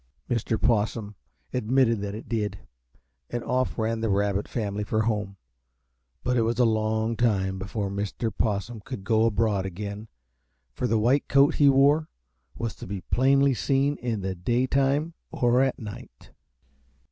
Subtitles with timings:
[0.27, 0.59] Mr.
[0.59, 1.13] Possum
[1.53, 2.57] admitted that it did,
[3.29, 5.37] and off ran the Rabbit family for home;
[6.23, 8.35] but it was a long time before Mr.
[8.35, 10.07] Possum could go abroad again,
[10.73, 12.09] for the white coat he wore
[12.57, 16.31] was to be plainly seen in the daytime or at night.